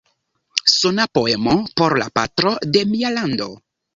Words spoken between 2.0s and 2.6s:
la patro